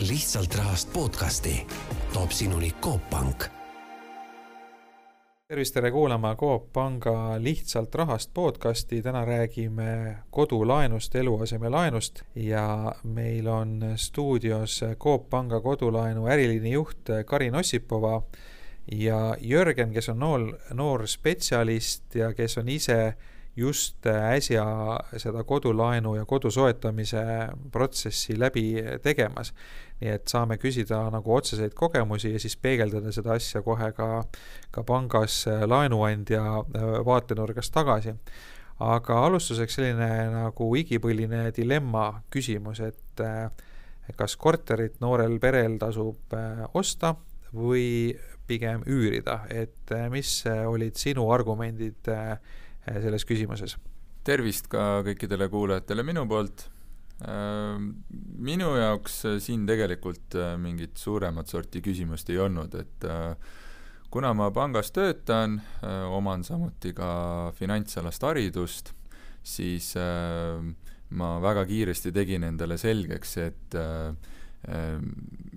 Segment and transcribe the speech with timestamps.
[0.00, 1.66] lihtsalt rahast podcasti.
[2.12, 3.44] toob sinuni Coop Pank.
[5.48, 13.82] tervist, tere kuulama Coop Panga Lihtsalt rahast podcasti, täna räägime kodulaenust, eluasemelaenust ja meil on
[13.96, 18.22] stuudios Coop Panga kodulaenu äriliini juht Karin Ossipova
[18.92, 23.14] ja Jörgen, kes on noor, noor spetsialist ja kes on ise
[23.58, 24.64] just äsja
[25.16, 27.22] seda kodulaenu ja kodu soetamise
[27.72, 29.52] protsessi läbi tegemas.
[29.98, 34.22] nii et saame küsida nagu otseseid kogemusi ja siis peegeldada seda asja kohe ka,
[34.70, 36.42] ka pangas laenuandja
[37.06, 38.14] vaatenurgast tagasi.
[38.80, 43.24] aga alustuseks selline nagu igipõline dilemma küsimus, et
[44.16, 46.38] kas korterit noorel perel tasub
[46.74, 47.16] osta
[47.54, 48.14] või
[48.46, 52.38] pigem üürida, et mis olid sinu argumendid Äh,
[53.02, 53.76] selles küsimuses.
[54.28, 56.66] tervist ka kõikidele kuulajatele minu poolt.
[57.24, 57.78] Äh,
[58.44, 63.08] minu jaoks äh, siin tegelikult mingit suuremat sorti küsimust ei olnud, et
[64.10, 68.92] kuna ma pangas töötan, oman samuti ka finantsalast haridust,
[69.44, 73.76] siis ma väga kiiresti tegin endale selgeks, et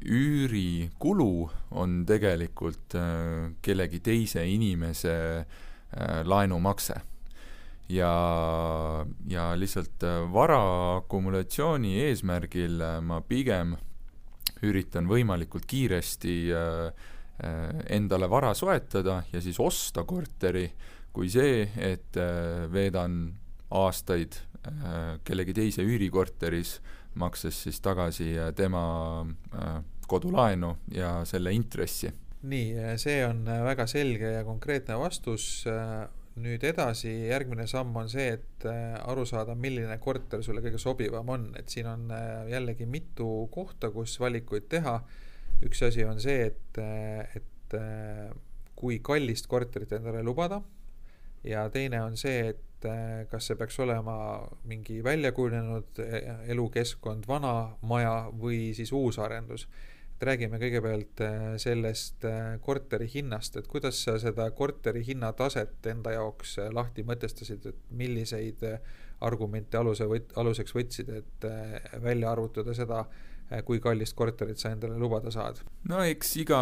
[0.03, 1.31] üürikulu
[1.79, 2.97] on tegelikult
[3.63, 5.15] kellegi teise inimese
[6.27, 6.99] laenumakse
[7.91, 10.61] ja, ja lihtsalt äh, vara
[10.97, 13.75] akumulatsiooni eesmärgil äh, ma pigem
[14.65, 17.09] üritan võimalikult kiiresti äh,
[17.89, 20.67] endale vara soetada ja siis osta korteri,
[21.11, 22.13] kui see, et
[22.69, 23.15] veedan
[23.73, 24.37] aastaid
[25.25, 26.75] kellegi teise üürikorteris,
[27.17, 28.83] makstes siis tagasi tema
[30.05, 32.11] kodulaenu ja selle intressi.
[32.45, 35.65] nii, see on väga selge ja konkreetne vastus
[36.39, 41.29] nüüd edasi, järgmine samm on see, et äh, aru saada, milline korter sulle kõige sobivam
[41.33, 45.01] on, et siin on äh, jällegi mitu kohta, kus valikuid teha.
[45.61, 47.75] üks asi on see, et, äh, et
[48.75, 50.61] kui kallist korterit endale lubada.
[51.43, 52.87] Ja teine on see, et
[53.29, 54.15] kas see peaks olema
[54.67, 56.01] mingi väljakujunenud
[56.49, 59.67] elukeskkond, vana maja või siis uusarendus
[60.21, 66.13] et räägime kõigepealt äh, sellest äh, korteri hinnast, et kuidas sa seda korteri hinnataset enda
[66.13, 68.61] jaoks äh, lahti mõtestasid, et milliseid
[69.25, 71.47] argumente aluse võt-, aluseks võtsid, et
[72.01, 73.03] välja arvutada seda,
[73.65, 75.59] kui kallist korterit sa endale lubada saad?
[75.89, 76.61] no eks iga,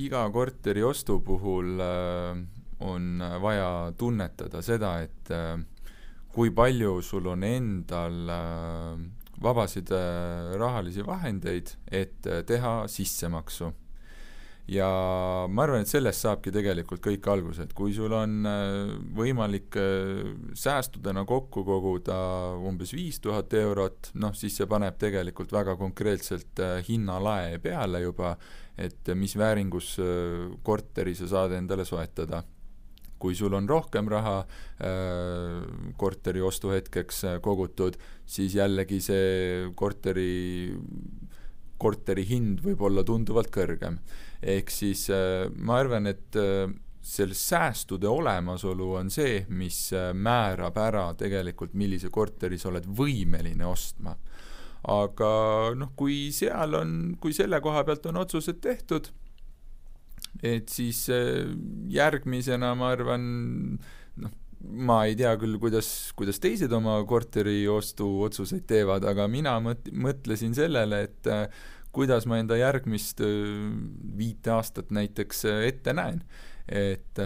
[0.00, 1.82] iga korteri ostu puhul
[2.84, 5.30] on vaja tunnetada seda, et
[6.34, 8.32] kui palju sul on endal
[9.42, 13.72] vabasid äh, rahalisi vahendeid, et äh, teha sissemaksu.
[14.64, 14.86] ja
[15.52, 19.76] ma arvan, et sellest saabki tegelikult kõik alguse, et kui sul on äh, võimalik
[20.56, 22.16] säästudena kokku koguda
[22.56, 28.38] umbes viis tuhat eurot, noh siis see paneb tegelikult väga konkreetselt hinnalae peale juba,
[28.80, 29.98] et mis vääringus
[30.64, 32.40] korteri sa saad endale soetada
[33.24, 35.64] kui sul on rohkem raha äh,
[35.96, 37.96] korteri ostuhetkeks äh, kogutud,
[38.28, 40.74] siis jällegi see korteri,
[41.80, 43.98] korteri hind võib olla tunduvalt kõrgem.
[44.42, 46.36] ehk siis äh, ma arvan, et
[47.04, 54.16] selle säästude olemasolu on see, mis määrab ära tegelikult, millise korteri sa oled võimeline ostma.
[54.88, 55.28] aga
[55.76, 59.12] noh, kui seal on, kui selle koha pealt on otsused tehtud
[60.42, 61.44] et siis äh,
[61.92, 63.26] järgmisena ma arvan,
[64.20, 64.34] noh,
[64.64, 70.56] ma ei tea küll, kuidas, kuidas teised oma korteri ostuotsuseid teevad, aga mina mõt-, mõtlesin
[70.56, 71.46] sellele, et äh,
[71.94, 73.68] kuidas ma enda järgmist äh,
[74.18, 76.24] viite aastat näiteks ette näen.
[76.64, 77.18] et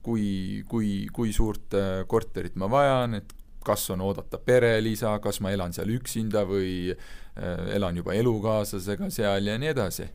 [0.00, 1.74] kui, kui, kui suurt
[2.08, 6.94] korterit ma vajan, et kas on oodata perelisa, kas ma elan seal üksinda või
[7.76, 10.08] elan juba elukaaslasega seal ja nii edasi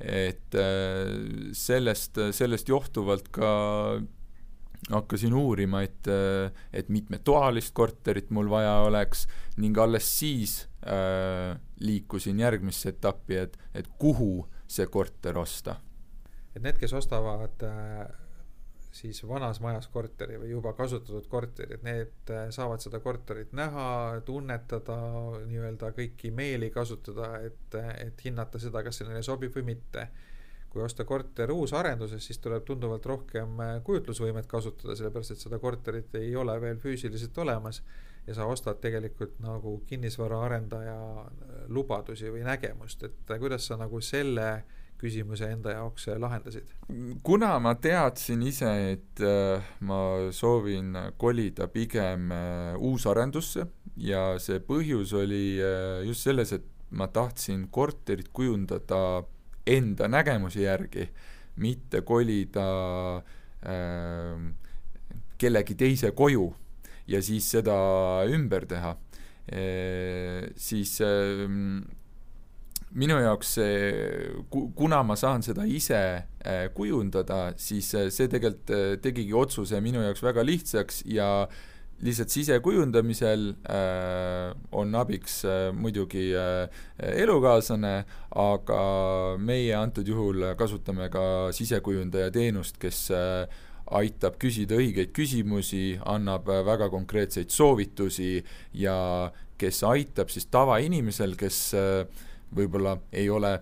[0.00, 3.50] et äh, sellest, sellest johtuvalt ka
[4.88, 6.06] hakkasin uurima, et,
[6.72, 9.26] et mitmetoalist korterit mul vaja oleks
[9.58, 15.80] ning alles siis äh, liikusin järgmisse etappi, et, et kuhu see korter osta.
[16.54, 18.27] et need, kes ostavad äh
[18.98, 23.88] siis vanas majas korteri või juba kasutatud korteri, et need äh, saavad seda korterit näha,
[24.26, 24.96] tunnetada,
[25.46, 30.08] nii-öelda kõiki meeli kasutada, et, et hinnata seda, kas see neile sobib või mitte.
[30.68, 36.14] kui osta korter uusarenduses, siis tuleb tunduvalt rohkem äh, kujutlusvõimet kasutada, sellepärast et seda korterit
[36.20, 37.82] ei ole veel füüsiliselt olemas
[38.26, 44.50] ja sa ostad tegelikult nagu kinnisvaraarendaja äh, lubadusi või nägemust, et kuidas sa nagu selle
[44.98, 46.72] küsimuse enda jaoks äh, lahendasid?
[47.22, 50.00] kuna ma teadsin ise, et äh, ma
[50.34, 53.66] soovin kolida pigem äh, uusarendusse
[53.98, 55.58] ja see põhjus oli
[56.06, 59.24] just selles, et ma tahtsin korterit kujundada
[59.68, 61.08] enda nägemuse järgi,
[61.60, 62.68] mitte kolida
[63.66, 64.38] äh,
[65.38, 66.48] kellegi teise koju
[67.08, 67.76] ja siis seda
[68.28, 68.94] ümber teha
[69.48, 69.62] e,,
[70.58, 71.44] siis äh,
[72.96, 73.78] minu jaoks see,
[74.50, 80.02] kuna ma saan seda ise äh, kujundada, siis äh, see tegelikult äh, tegigi otsuse minu
[80.04, 81.48] jaoks väga lihtsaks ja
[82.00, 86.68] lihtsalt sisekujundamisel äh, on abiks äh, muidugi äh,
[86.98, 88.82] elukaaslane, aga
[89.42, 91.24] meie antud juhul kasutame ka
[91.56, 93.58] sisekujundaja teenust, kes äh,
[93.98, 98.42] aitab küsida õigeid küsimusi, annab väga konkreetseid soovitusi
[98.76, 98.96] ja
[99.58, 102.26] kes aitab siis tavainimesel, kes äh,
[102.56, 103.52] võib-olla ei ole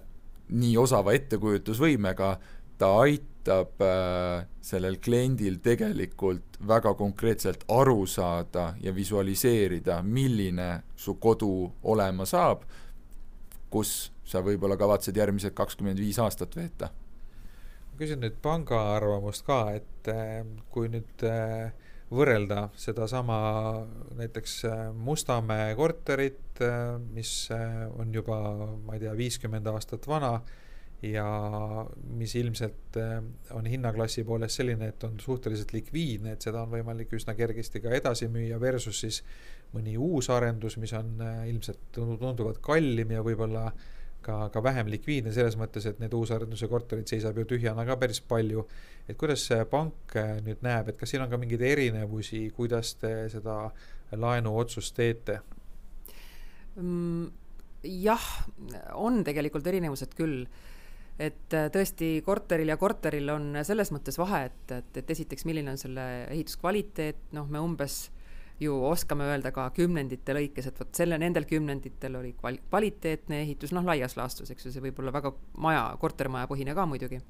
[0.49, 2.37] nii osava ettekujutusvõimega,
[2.79, 11.71] ta aitab äh, sellel kliendil tegelikult väga konkreetselt aru saada ja visualiseerida, milline su kodu
[11.83, 12.63] olema saab,
[13.71, 16.91] kus sa võib-olla kavatsed järgmised kakskümmend viis aastat veeta.
[17.91, 21.73] Ma küsin nüüd panga arvamust ka, et äh, kui nüüd äh,
[22.13, 23.39] võrrelda sedasama
[24.19, 26.61] näiteks äh, Mustamäe korterit,
[27.13, 27.51] mis
[27.99, 28.39] on juba,
[28.87, 30.39] ma ei tea, viiskümmend aastat vana
[31.05, 31.27] ja
[32.17, 32.97] mis ilmselt
[33.53, 37.93] on hinnaklassi poolest selline, et on suhteliselt likviidne, et seda on võimalik üsna kergesti ka
[37.93, 39.21] edasi müüa, versus siis
[39.75, 41.21] mõni uus arendus, mis on
[41.51, 43.93] ilmselt tunduvalt kallim ja võib-olla äh,
[44.27, 48.21] ka, ka vähem likviidne selles mõttes, et need uusarenduse korterid seisab ju tühjana ka päris
[48.21, 48.67] palju.
[49.09, 53.29] et kuidas pank äh, nüüd näeb, et kas siin on ka mingeid erinevusi, kuidas te
[53.33, 53.71] seda
[54.13, 55.41] laenuotsust teete
[56.77, 57.27] mm,?
[57.87, 58.25] jah,
[58.99, 60.47] on tegelikult erinevused küll
[61.19, 65.73] et äh, tõesti korteril ja korteril on selles mõttes vahe, et, et, et esiteks, milline
[65.73, 68.07] on selle ehituskvaliteet, noh, me umbes
[68.61, 73.75] ju oskame öelda ka kümnendite lõikes, et vot selle, nendel kümnenditel oli kval-, kvaliteetne ehitus,
[73.77, 75.33] noh, laias laastus, eks ju, see võib olla väga
[75.63, 77.21] maja, kortermaja põhine ka muidugi.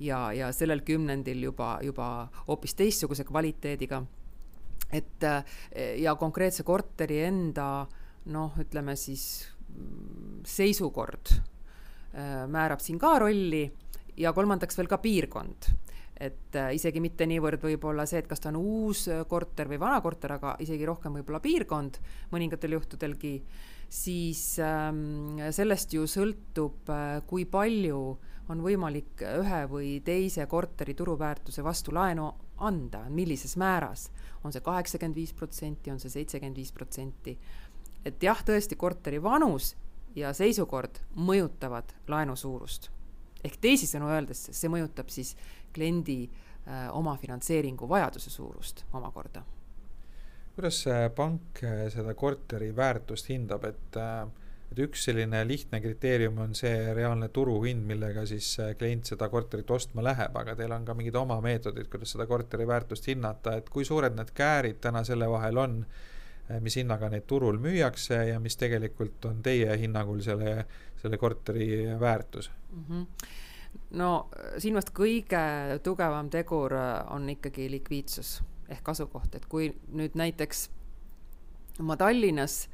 [0.00, 4.02] ja, ja sellel kümnendil juba, juba hoopis teistsuguse kvaliteediga.
[4.92, 5.24] et
[5.98, 7.86] ja konkreetse korteri enda
[8.26, 9.46] noh, ütleme siis
[10.46, 13.64] seisukord äh, määrab siin ka rolli
[14.16, 15.70] ja kolmandaks veel ka piirkond
[16.20, 19.80] et äh, isegi mitte niivõrd võib-olla see, et kas ta on uus äh, korter või
[19.80, 21.98] vana korter, aga isegi rohkem võib-olla piirkond
[22.32, 23.34] mõningatel juhtudelgi,
[23.92, 28.00] siis ähm, sellest ju sõltub äh,, kui palju
[28.46, 32.30] on võimalik ühe või teise korteri turuväärtuse vastu laenu
[32.64, 34.10] anda, millises määras.
[34.44, 37.38] on see kaheksakümmend viis protsenti, on see seitsekümmend viis protsenti.
[38.04, 39.74] et jah, tõesti, korteri vanus
[40.14, 42.90] ja seisukord mõjutavad laenu suurust
[43.46, 45.34] ehk teisisõnu öeldes, see mõjutab siis
[45.76, 49.44] kliendi äh, omafinantseeringu vajaduse suurust omakorda.
[50.56, 50.84] kuidas
[51.14, 54.26] pank äh, seda korteri väärtust hindab, et äh,
[54.66, 60.02] et üks selline lihtne kriteerium on see reaalne turuhind, millega siis klient seda korterit ostma
[60.02, 63.86] läheb, aga teil on ka mingid oma meetodid, kuidas seda korteri väärtust hinnata, et kui
[63.86, 65.78] suured need käärid täna selle vahel on,
[66.66, 70.66] mis hinnaga neid turul müüakse ja mis tegelikult on teie hinnangul selle,
[70.98, 71.68] selle korteri
[72.00, 72.84] väärtus mm?
[72.90, 73.42] -hmm
[73.96, 74.28] no
[74.58, 75.42] siin vast kõige
[75.86, 78.40] tugevam tegur äh, on ikkagi likviidsus
[78.72, 80.66] ehk asukoht, et kui nüüd näiteks
[81.86, 82.64] ma Tallinnas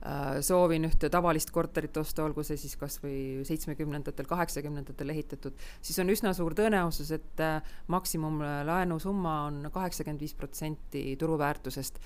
[0.00, 5.98] äh, soovin ühte tavalist korterit osta, olgu see siis kas või seitsmekümnendatel, kaheksakümnendatel ehitatud, siis
[6.02, 12.00] on üsna suur tõenäosus, et äh, maksimumlaenusumma on kaheksakümmend viis protsenti turuväärtusest,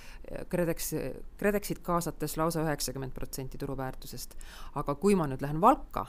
[0.50, 0.94] KredEx,
[1.38, 4.34] KredExit kaasates lausa üheksakümmend protsenti turuväärtusest.
[4.74, 6.08] aga kui ma nüüd lähen Valka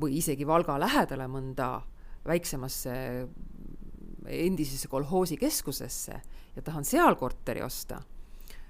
[0.00, 1.72] või isegi Valga lähedale mõnda
[2.26, 2.94] väiksemasse
[4.26, 6.20] endisesse kolhoosikeskusesse
[6.56, 8.00] ja tahan seal korteri osta,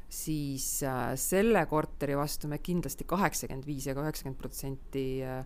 [0.09, 5.45] siis äh, selle korteri vastu me kindlasti kaheksakümmend viis ka üheksakümmend protsenti äh,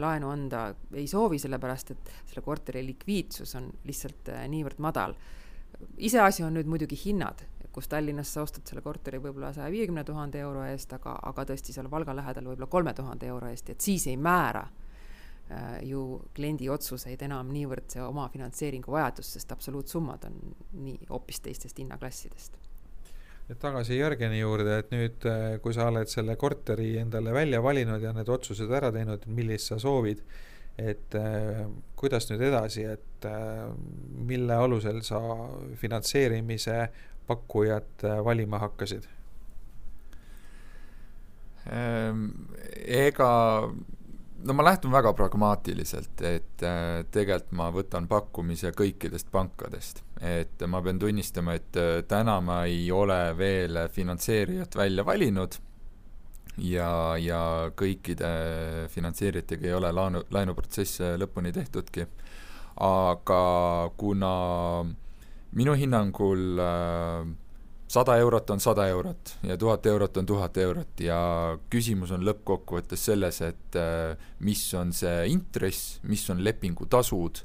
[0.00, 5.16] laenu anda ei soovi, sellepärast et selle korteri likviidsus on lihtsalt äh, niivõrd madal.
[5.96, 7.42] iseasi on nüüd muidugi hinnad,
[7.74, 11.74] kus Tallinnas sa ostad selle korteri võib-olla saja viiekümne tuhande euro eest, aga, aga tõesti
[11.74, 14.64] seal Valga lähedal võib-olla kolme tuhande euro eest, et siis ei määra
[15.84, 20.38] ju kliendi otsuseid enam niivõrd see omafinantseeringu vajadus, sest absoluutsummad on
[20.86, 22.56] nii hoopis teistest hinnaklassidest.
[23.48, 28.02] nüüd tagasi Jörgeni juurde, et nüüd, äh, kui sa oled selle korteri endale välja valinud
[28.02, 30.22] ja need otsused ära teinud, millist sa soovid,
[30.80, 33.66] et äh, kuidas nüüd edasi, et äh,
[34.26, 35.20] mille alusel sa
[35.76, 36.86] finantseerimise
[37.28, 39.06] pakkujat äh, valima hakkasid?
[41.72, 42.26] Ehm,
[42.84, 43.30] ega
[44.44, 50.02] no ma lähtun väga pragmaatiliselt, et äh, tegelikult ma võtan pakkumise kõikidest pankadest.
[50.20, 55.56] et ma pean tunnistama, et äh, täna ma ei ole veel finantseerijat välja valinud,
[56.58, 62.06] ja, ja kõikide finantseerijatega ei ole laenu, laenuprotsess lõpuni tehtudki.
[62.84, 63.42] aga
[63.96, 64.34] kuna
[65.54, 66.60] minu hinnangul
[67.88, 71.18] sada eurot on sada eurot ja tuhat eurot on tuhat eurot ja
[71.70, 73.78] küsimus on lõppkokkuvõttes selles, et
[74.40, 77.44] mis on see intress, mis on lepingutasud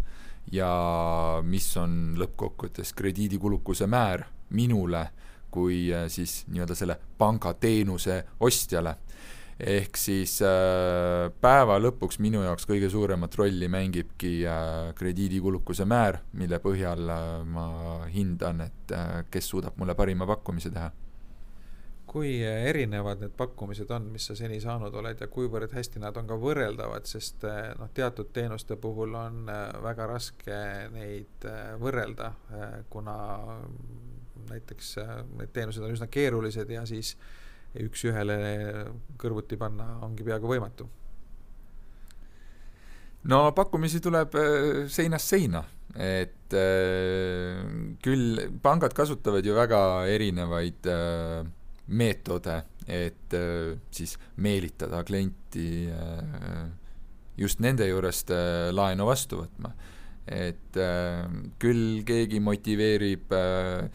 [0.52, 0.72] ja
[1.46, 5.10] mis on lõppkokkuvõttes krediidikulukuse määr minule
[5.52, 8.96] kui äh, siis nii-öelda selle pangateenuse ostjale.
[9.60, 16.62] Ehk siis äh, päeva lõpuks minu jaoks kõige suuremat rolli mängibki äh, krediidikulukuse määr, mille
[16.64, 17.12] põhjal
[17.50, 17.68] ma
[18.12, 18.96] hindan, et
[19.32, 20.90] kes suudab mulle parima pakkumise teha.
[22.10, 26.26] Kui erinevad need pakkumised on, mis sa seni saanud oled ja kuivõrd hästi nad on
[26.26, 27.46] ka võrreldavad, sest
[27.78, 29.44] noh, teatud teenuste puhul on
[29.84, 30.58] väga raske
[30.96, 31.46] neid
[31.84, 32.32] võrrelda,
[32.90, 33.20] kuna
[34.50, 37.16] näiteks äh, need teenused on üsna keerulised ja siis
[37.78, 38.38] üks-ühele
[39.20, 40.88] kõrvuti panna ongi peaaegu võimatu.
[43.30, 47.62] no pakkumisi tuleb äh, seinast seina, et äh,
[48.02, 50.90] küll pangad kasutavad ju väga erinevaid
[51.90, 53.34] meetode, et
[53.92, 55.90] siis meelitada klienti
[57.38, 58.30] just nende juurest
[58.74, 59.74] laenu vastu võtma.
[60.30, 60.78] et
[61.58, 63.90] küll keegi motiveerib äh,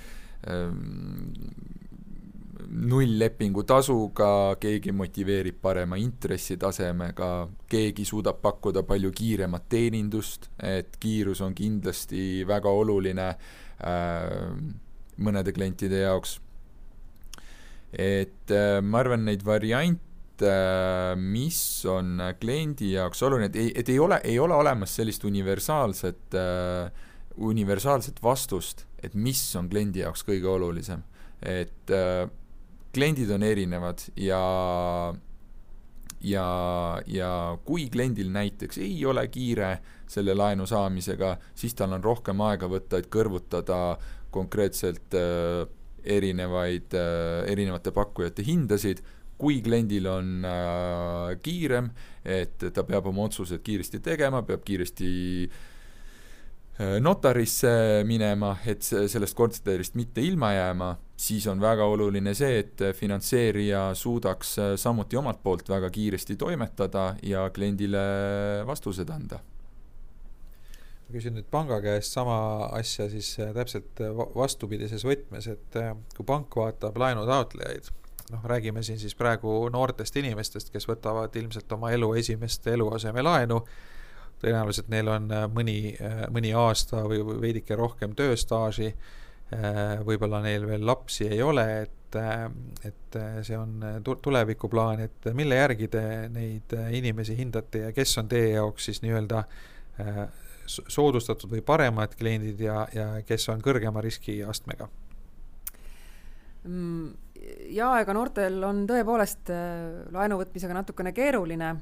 [2.69, 7.31] nulllepingu tasuga, keegi motiveerib parema intressitasemega,
[7.71, 14.57] keegi suudab pakkuda palju kiiremat teenindust, et kiirus on kindlasti väga oluline äh,
[15.25, 16.41] mõnede klientide jaoks.
[17.93, 23.89] et äh, ma arvan, neid variante äh,, mis on kliendi jaoks oluline, et ei, et
[23.89, 26.91] ei ole, ei ole olemas sellist universaalset äh,
[27.37, 31.03] universaalset vastust, et mis on kliendi jaoks kõige olulisem.
[31.43, 32.31] et äh,
[32.95, 34.41] kliendid on erinevad ja
[36.25, 36.47] ja,
[37.07, 37.31] ja
[37.65, 43.01] kui kliendil näiteks ei ole kiire selle laenu saamisega, siis tal on rohkem aega võtta,
[43.01, 43.99] et kõrvutada
[44.35, 45.65] konkreetselt äh,
[46.05, 49.03] erinevaid äh,, erinevate pakkujate hindasid,
[49.39, 51.91] kui kliendil on äh, kiirem,
[52.25, 55.13] et ta peab oma otsused kiiresti tegema, peab kiiresti
[55.49, 55.63] äh,
[57.01, 63.93] notarisse minema, et sellest korterist mitte ilma jääma, siis on väga oluline see, et finantseerija
[63.95, 68.03] suudaks äh, samuti omalt poolt väga kiiresti toimetada ja kliendile
[68.67, 69.39] vastused anda.
[71.05, 72.37] ma küsin nüüd panga käest sama
[72.73, 74.03] asja siis äh, täpselt
[74.35, 75.81] vastupidises võtmes, et
[76.17, 77.91] kui pank vaatab laenutaotlejaid,
[78.33, 83.63] noh, räägime siin siis praegu noortest inimestest, kes võtavad ilmselt oma elu esimest eluasemelaenu
[84.45, 90.67] tõenäoliselt neil on äh, mõni, äh, mõni aasta või veidike rohkem tööstaaži, äh, võib-olla neil
[90.69, 92.19] veel lapsi ei ole, et,
[92.87, 93.81] et see on
[94.23, 99.41] tulevikuplaan, et mille järgi te neid inimesi hindate ja kes on teie jaoks siis nii-öelda
[100.71, 104.87] soodustatud või paremad kliendid ja, ja kes on kõrgema riskiastmega?
[106.71, 107.11] Mm,
[107.75, 109.51] jaa, ega noortel on tõepoolest
[110.15, 111.75] laenu võtmisega natukene keeruline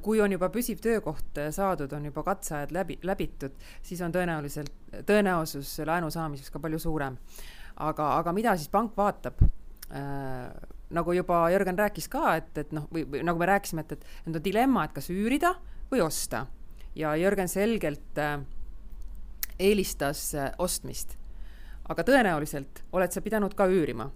[0.00, 4.72] kui on juba püsiv töökoht äh, saadud, on juba katseajad läbi, läbitud, siis on tõenäoliselt,
[5.08, 7.18] tõenäosus laenu saamiseks ka palju suurem.
[7.76, 9.42] aga, aga mida siis pank vaatab
[9.92, 10.48] äh,?
[10.88, 14.24] nagu juba Jörgen rääkis ka, et, et noh, või, või nagu me rääkisime, et, et
[14.24, 15.52] nüüd on dilemma, et kas üürida
[15.90, 16.46] või osta.
[16.96, 18.40] ja Jörgen selgelt äh,
[19.58, 21.18] eelistas äh, ostmist.
[21.88, 24.10] aga tõenäoliselt oled sa pidanud ka üürima.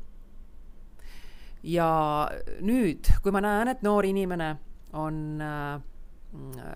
[1.63, 1.93] ja
[2.61, 4.57] nüüd, kui ma näen, et noor inimene
[4.99, 5.81] on äh,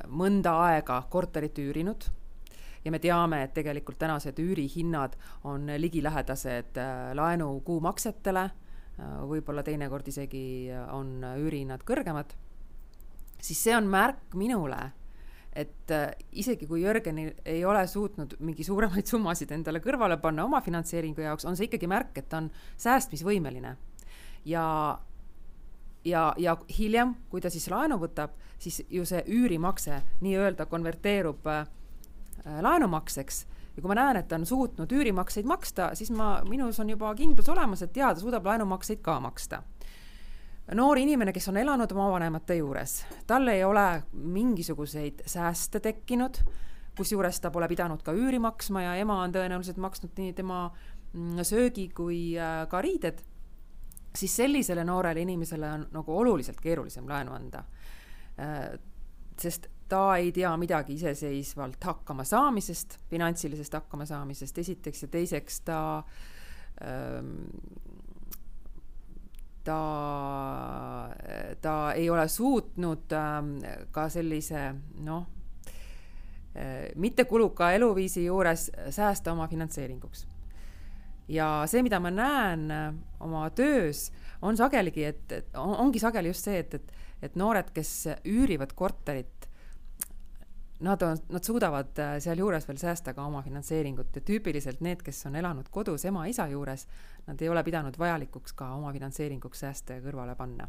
[0.09, 2.09] mõnda aega korterit üürinud.
[2.87, 5.17] Ja me teame, et tegelikult tänased üürihinnad
[5.51, 12.37] on ligilähedased äh, laenu kuumaksetele, äh, võib-olla teinekord isegi on üürihinnad kõrgemad,
[13.43, 14.79] siis see on märk minule,
[15.57, 15.93] et
[16.37, 21.47] isegi kui Jörgen ei ole suutnud mingi suuremaid summasid endale kõrvale panna oma finantseeringu jaoks,
[21.49, 23.77] on see ikkagi märk, et ta on säästmisvõimeline.
[24.45, 24.65] ja
[26.07, 31.67] ja, ja hiljem, kui ta siis laenu võtab, siis ju see üürimakse nii-öelda konverteerub äh,
[32.63, 33.45] laenumakseks
[33.77, 37.13] ja kui ma näen, et ta on suutnud üürimakseid maksta, siis ma, minus on juba
[37.19, 39.63] kindlus olemas, et jaa, ta suudab laenumakseid ka maksta.
[40.75, 46.41] noor inimene, kes on elanud oma vanemate juures, tal ei ole mingisuguseid sääste tekkinud,
[46.97, 50.71] kusjuures ta pole pidanud ka üüri maksma ja ema on tõenäoliselt maksnud nii tema
[51.13, 53.21] mm, söögi kui äh, ka riided
[54.17, 57.65] siis sellisele noorele inimesele on nagu oluliselt keerulisem laenu anda.
[58.41, 58.79] Äh,
[59.41, 65.81] sest ta ei tea midagi iseseisvalt hakkama saamisest, finantsilisest hakkamasaamisest esiteks ja teiseks ta
[66.83, 67.35] ähm,
[69.65, 69.81] ta,
[71.63, 73.57] ta ei ole suutnud ähm,
[73.91, 74.73] ka sellise
[75.07, 75.27] noh,
[76.95, 80.27] mittekuluka eluviisi juures säästa oma finantseeringuks.
[81.29, 82.69] Ja see, mida ma näen
[83.21, 84.11] oma töös,
[84.43, 86.93] on sageligi, et, et ongi sageli just see, et, et,
[87.23, 87.93] et noored, kes
[88.29, 89.37] üürivad korterit,
[90.81, 95.25] nad on, nad suudavad äh, sealjuures veel säästa ka oma finantseeringut ja tüüpiliselt need, kes
[95.29, 96.87] on elanud kodus ema-isa juures,
[97.27, 100.69] nad ei ole pidanud vajalikuks ka oma finantseeringuks sääste kõrvale panna.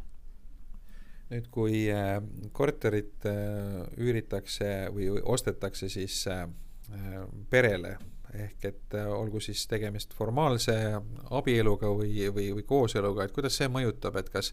[1.28, 2.22] nüüd, kui äh,
[2.56, 6.26] korterit äh, üüritakse või ostetakse siis
[7.52, 7.98] perele,
[8.46, 10.76] ehk et olgu siis tegemist formaalse
[11.36, 14.52] abieluga või, või, või kooseluga, et kuidas see mõjutab, et kas,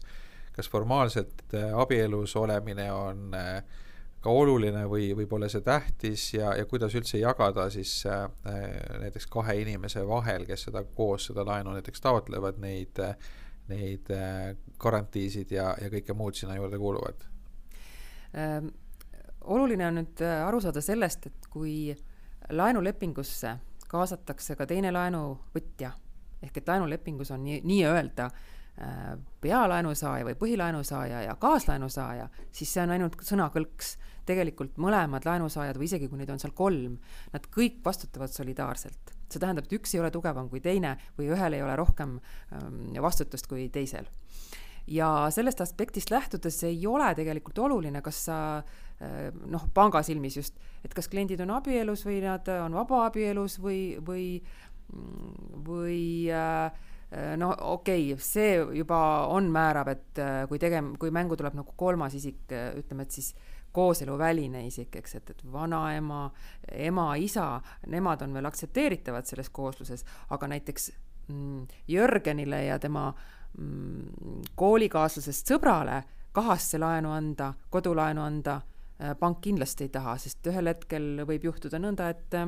[0.55, 3.81] kas formaalselt abielus olemine on äh,
[4.25, 8.25] ka oluline või, või pole see tähtis ja, ja kuidas üldse jagada siis äh,
[9.03, 13.01] näiteks kahe inimese vahel, kes seda koos, seda laenu näiteks taotlevad, neid,
[13.69, 17.27] neid äh, garantiisid ja, ja kõike muud sinna juurde kuuluvad
[18.33, 18.73] ähm,?
[19.45, 21.93] oluline on nüüd äh, aru saada sellest, et kui
[22.49, 23.51] laenulepingusse
[23.95, 25.91] kaasatakse ka teine laenuvõtja,
[26.43, 32.95] ehk et laenulepingus on nii, nii-öelda äh, pealaenusaaja või põhilaenusaaja ja kaaslaenusaaja, siis see on
[32.97, 36.97] ainult sõnakõlks tegelikult mõlemad laenusaajad või isegi kui neid on seal kolm,
[37.33, 39.13] nad kõik vastutavad solidaarselt.
[39.29, 42.19] see tähendab, et üks ei ole tugevam kui teine või ühel ei ole rohkem
[42.53, 44.05] ähm, vastutust kui teisel.
[44.87, 48.84] ja sellest aspektist lähtudes ei ole tegelikult oluline, kas sa äh,
[49.51, 54.27] noh, panga silmis just, et kas kliendid on abielus või nad on vabaabielus või, või,
[55.67, 55.97] või
[56.31, 56.69] äh,
[57.37, 58.99] no okei okay,, see juba
[59.31, 62.45] on määrav, et äh, kui tegem-, kui mängu tuleb nagu kolmas isik,
[62.79, 63.33] ütleme, et siis
[63.75, 66.29] kooseluväline isik, eks, et, et vanaema,
[66.71, 67.59] ema, isa,
[67.91, 70.91] nemad on veel aktsepteeritavad selles koosluses, aga näiteks
[71.27, 75.99] mm, Jörgenile ja tema mm, koolikaaslasest sõbrale
[76.35, 78.74] kahasse laenu anda, kodulaenu anda, äh,
[79.19, 82.47] pank kindlasti ei taha, sest ühel hetkel võib juhtuda nõnda, et äh,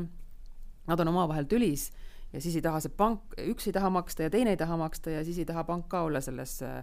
[0.87, 1.89] nad on omavahel tülis
[2.33, 5.17] ja siis ei taha see pank, üks ei taha maksta ja teine ei taha maksta
[5.17, 6.81] ja siis ei taha pank ka olla selles äh,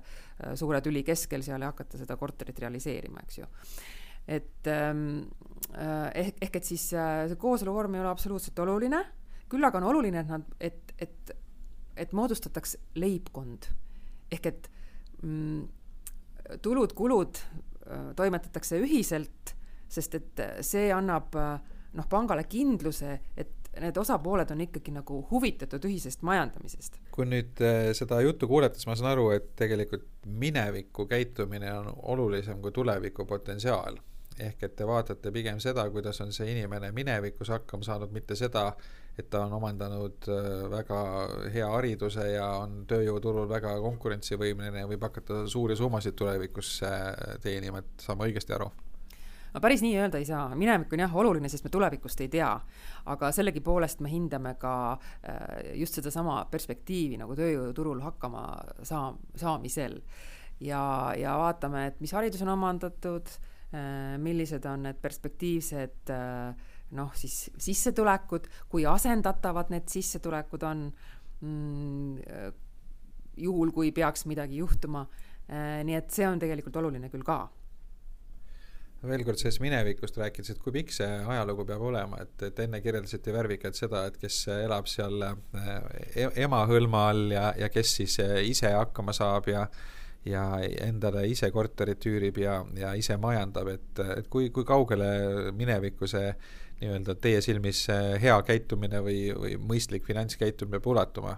[0.55, 3.51] suure tüli keskel seal ja hakata seda korterit realiseerima, eks ju
[4.29, 5.27] et ähm,
[5.77, 9.03] äh, ehk, ehk et siis äh, see kooseluvorm ei ole absoluutselt oluline,
[9.53, 11.35] küll aga on oluline, et nad, et, et,
[12.01, 13.69] et moodustataks leibkond.
[14.33, 14.71] ehk et
[15.23, 15.61] mm,
[16.65, 19.55] tulud-kulud äh, toimetatakse ühiselt,
[19.88, 26.23] sest et see annab noh, pangale kindluse, et need osapooled on ikkagi nagu huvitatud ühisest
[26.27, 27.01] majandamisest.
[27.14, 27.62] kui nüüd
[27.99, 33.99] seda juttu kuulates ma saan aru, et tegelikult mineviku käitumine on olulisem kui tuleviku potentsiaal
[34.40, 38.66] ehk et te vaatate pigem seda, kuidas on see inimene minevikus hakkama saanud, mitte seda,
[39.18, 41.01] et ta on omandanud äh, väga
[41.55, 47.12] hea hariduse ja on tööjõuturul väga konkurentsivõimeline ja võib hakata suuri summasid tulevikus äh,
[47.44, 48.73] teenima, et saan ma õigesti aru?
[49.55, 52.51] No päris nii öelda ei saa, minevik on jah oluline, sest me tulevikust ei tea,
[53.14, 58.45] aga sellegipoolest me hindame ka äh, just sedasama perspektiivi nagu tööjõuturul hakkama
[58.83, 60.01] saa-, saamisel.
[60.61, 63.31] ja, ja vaatame, et mis haridus on omandatud
[63.75, 70.85] Äh, millised on need perspektiivsed äh, noh, siis sissetulekud, kui asendatavad need sissetulekud on
[71.40, 72.53] mm,
[73.43, 75.07] juhul, kui peaks midagi juhtuma.
[75.45, 77.43] Nii et see on tegelikult oluline küll ka
[79.09, 82.81] veel kord sellest minevikust rääkides, et kui pikk see ajalugu peab olema, et, et enne
[82.85, 88.19] kirjeldasite värvikalt seda, et kes elab seal e ema hõlma all ja, ja kes siis
[88.45, 89.69] ise hakkama saab ja
[90.25, 90.43] ja
[90.81, 96.31] endale ise korterit üürib ja, ja ise majandab, et, et kui, kui kaugele minevikku see
[96.81, 97.85] nii-öelda teie silmis
[98.23, 101.37] hea käitumine või, või mõistlik finantskäitumine peab ulatuma?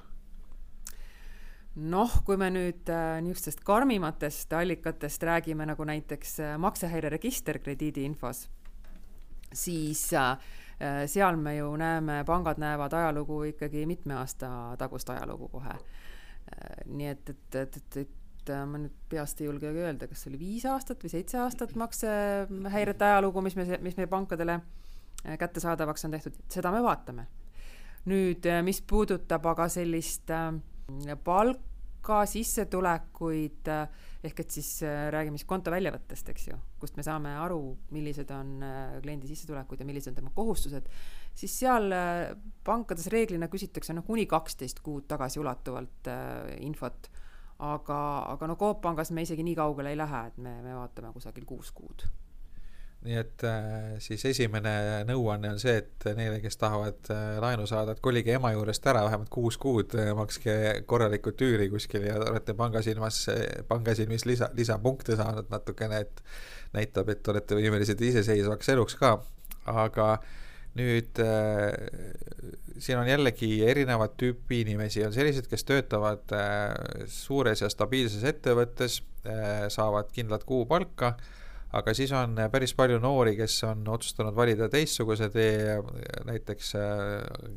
[1.76, 8.46] Noh, kui me nüüd äh, niisugustest karmimatest allikatest räägime, nagu näiteks äh, maksehäireregister krediidiinfos,
[9.52, 10.36] siis äh,
[11.06, 15.78] seal me ju näeme, pangad näevad ajalugu ikkagi mitme aasta tagust ajalugu kohe.
[16.86, 17.96] nii et, et, et, et,
[18.46, 21.40] et äh, ma nüüd peast ei julgegi öelda, kas see oli viis aastat või seitse
[21.42, 27.26] aastat maksehäirete ajalugu, mis me, mis meie pankadele äh, kättesaadavaks on tehtud, seda me vaatame.
[28.06, 30.30] nüüd, äh, mis puudutab aga sellist
[31.24, 33.70] palka, sissetulekuid,
[34.26, 34.70] ehk et siis
[35.12, 37.60] räägime siis konto väljavõttest, eks ju, kust me saame aru,
[37.94, 38.56] millised on
[39.02, 40.88] kliendi sissetulekud ja millised on tema kohustused,
[41.34, 41.90] siis seal
[42.66, 46.12] pankades reeglina küsitakse noh, kuni kaksteist kuud tagasiulatuvalt
[46.62, 47.10] infot
[47.58, 47.98] aga,
[48.32, 51.46] aga no Coop Pangas me isegi nii kaugele ei lähe, et me, me vaatame kusagil
[51.48, 52.04] kuus kuud.
[53.06, 54.72] Nii et äh, siis esimene
[55.06, 59.04] nõuanne on see, et neile, kes tahavad äh, laenu saada, et kolige ema juurest ära
[59.06, 60.56] vähemalt kuus kuud, äh, makske
[60.90, 63.22] korralikku üüri kuskil ja olete panga silmas,
[63.68, 66.24] panga silmis lisa, lisapunkte saanud natukene, et
[66.74, 69.14] näitab, et olete võimelised iseseisvaks eluks ka,
[69.70, 70.10] aga
[70.76, 71.70] nüüd äh,
[72.76, 79.00] siin on jällegi erinevat tüüpi inimesi, on sellised, kes töötavad äh, suures ja stabiilses ettevõttes
[79.24, 81.34] äh,, saavad kindlat kuupalka äh,,
[81.74, 85.74] aga siis on päris palju noori, kes on otsustanud valida teistsuguse tee,
[86.28, 86.84] näiteks äh,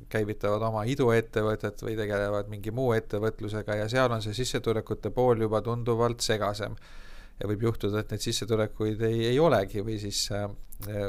[0.09, 5.61] käivitavad oma iduettevõtet või tegelevad mingi muu ettevõtlusega ja seal on see sissetulekute pool juba
[5.65, 6.75] tunduvalt segasem.
[7.39, 10.49] ja võib juhtuda, et neid sissetulekuid ei, ei olegi või siis äh,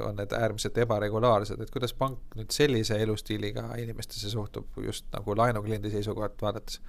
[0.05, 5.91] on need äärmiselt ebaregulaarsed, et kuidas pank nüüd sellise elustiiliga inimestesse suhtub, just nagu laenukliendi
[5.91, 6.81] seisukohalt vaadates?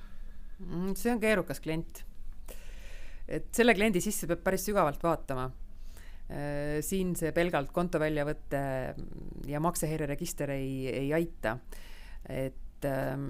[0.60, 2.04] Mm, see on keerukas klient.
[3.28, 5.61] et selle kliendi sisse peab päris sügavalt vaatama Äh,
[6.86, 8.62] siin see pelgalt konto väljavõte
[9.50, 11.58] ja maksehäireregister ei, ei aita.
[12.30, 13.26] et ähm,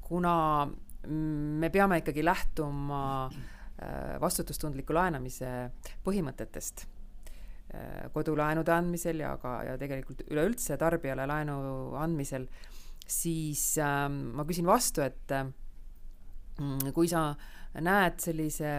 [0.00, 0.68] kuna
[1.08, 5.70] me peame ikkagi lähtuma äh, vastutustundliku laenamise
[6.04, 12.46] põhimõtetest äh, kodulaenude andmisel ja ka, ja tegelikult üleüldse tarbijale laenu andmisel,
[13.06, 15.34] siis ähm, ma küsin vastu, et
[16.94, 17.30] kui sa
[17.80, 18.74] näed sellise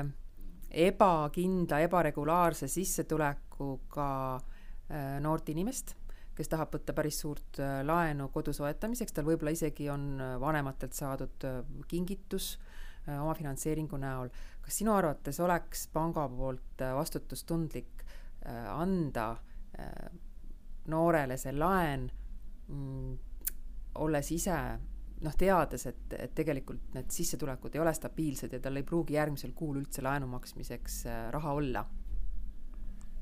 [0.71, 5.95] ebakindla, ebaregulaarse sissetulekuga äh, noort inimest,
[6.35, 10.95] kes tahab võtta päris suurt äh, laenu kodu soetamiseks, tal võib-olla isegi on äh, vanematelt
[10.97, 11.49] saadud
[11.91, 12.55] kingitus
[13.01, 14.29] omafinantseeringu näol.
[14.61, 18.03] kas sinu arvates oleks panga poolt vastutustundlik
[18.69, 19.31] anda
[20.85, 22.03] noorele see laen,
[22.67, 23.15] mm,
[24.05, 24.59] olles ise
[25.25, 29.53] noh, teades, et, et tegelikult need sissetulekud ei ole stabiilsed ja tal ei pruugi järgmisel
[29.57, 31.85] kuul üldse laenu maksmiseks äh, raha olla.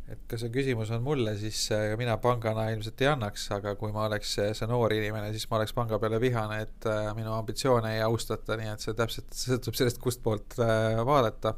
[0.10, 3.94] et kas see küsimus on mulle, siis äh, mina pangana ilmselt ei annaks, aga kui
[3.96, 7.98] ma oleks äh, see noor inimene, siis ma oleks panga peale vihane, et minu ambitsioone
[7.98, 11.58] ei austata, nii et see täpselt sõltub sellest, kustpoolt vaadata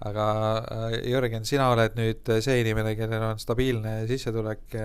[0.00, 0.26] aga
[1.04, 4.78] Jörgen, sina oled nüüd see inimene, kellel on stabiilne sissetulek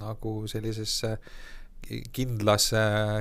[0.00, 1.02] nagu sellises
[2.14, 2.70] kindlas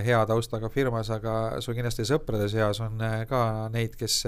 [0.05, 4.23] hea taustaga firmas, aga sul kindlasti sõprade seas on äh, ka neid, kes,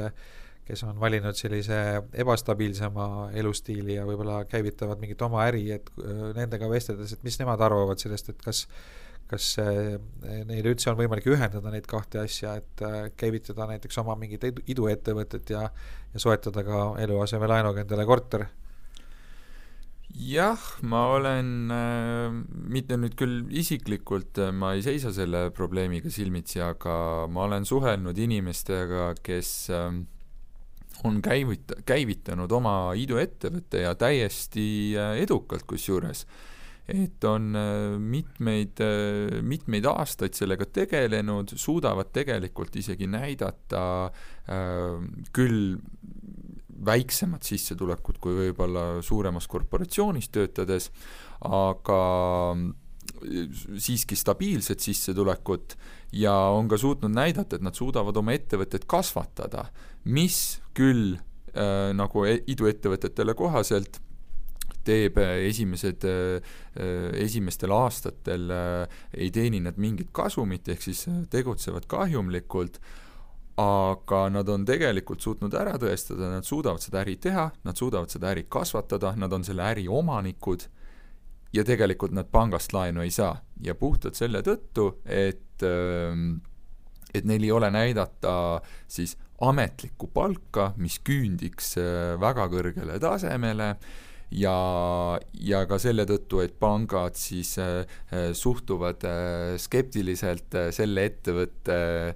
[0.66, 1.80] kes on valinud sellise
[2.24, 7.64] ebastabiilsema elustiili ja võib-olla käivitavad mingit oma äri, et äh, nendega vesteldes, et mis nemad
[7.66, 8.66] arvavad sellest, et kas
[9.26, 9.96] kas äh,
[10.46, 12.84] neil üldse on võimalik ühendada neid kahte asja, et
[13.18, 15.64] käivitada näiteks oma mingit iduettevõtet ja,
[16.14, 18.46] ja soetada ka eluasemelaenuga endale korter
[20.16, 22.32] jah, ma olen äh,,
[22.72, 28.18] mitte nüüd küll isiklikult äh,, ma ei seisa selle probleemiga silmitsi, aga ma olen suhelnud
[28.24, 29.90] inimestega, kes äh,
[31.04, 36.26] on käivita-, käivitanud oma iduettevõtte ja täiesti äh, edukalt kusjuures.
[36.88, 44.12] et on äh, mitmeid äh,, mitmeid aastaid sellega tegelenud, suudavad tegelikult isegi näidata
[44.48, 45.02] äh,
[45.34, 45.78] küll
[46.86, 50.90] väiksemat sissetulekut kui võib-olla suuremas korporatsioonis töötades,
[51.46, 52.02] aga
[53.78, 55.76] siiski stabiilset sissetulekut
[56.16, 59.68] ja on ka suutnud näidata, et nad suudavad oma ettevõtet kasvatada,
[60.06, 64.02] mis küll äh, nagu e-, iduettevõtetele kohaselt
[64.86, 66.52] teeb esimesed äh,,
[67.22, 73.05] esimestel aastatel äh, ei teeni nad mingit kasumit, ehk siis tegutsevad kahjumlikult äh,,
[73.62, 78.34] aga nad on tegelikult suutnud ära tõestada, nad suudavad seda äri teha, nad suudavad seda
[78.34, 80.66] äri kasvatada, nad on selle äri omanikud
[81.56, 83.38] ja tegelikult nad pangast laenu ei saa.
[83.64, 86.42] ja puhtalt selle tõttu, et, ähm,
[87.14, 93.70] et neil ei ole näidata siis ametlikku palka, mis küündiks äh, väga kõrgele tasemele
[94.36, 94.58] ja,
[95.40, 99.08] ja ka selle tõttu, et pangad siis äh, äh suhtuvad
[99.64, 101.80] skeptiliselt selle ettevõtte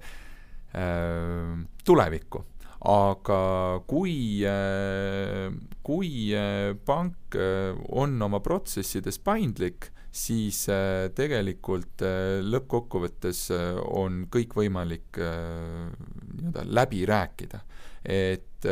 [1.84, 2.44] tulevikku.
[2.80, 3.38] aga
[3.84, 5.50] kui, äh,
[5.84, 7.36] kui äh, pank
[7.92, 10.64] on oma protsessides paindlik, siis
[11.14, 12.02] tegelikult
[12.42, 13.44] lõppkokkuvõttes
[13.94, 17.60] on kõik võimalik nii-öelda läbi rääkida.
[18.02, 18.66] et